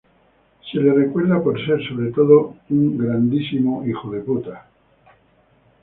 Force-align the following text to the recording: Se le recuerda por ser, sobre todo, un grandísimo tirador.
Se 0.71 0.79
le 0.79 0.93
recuerda 0.93 1.43
por 1.43 1.63
ser, 1.63 1.79
sobre 1.87 2.09
todo, 2.11 2.55
un 2.71 2.97
grandísimo 2.97 3.83
tirador. 3.83 4.57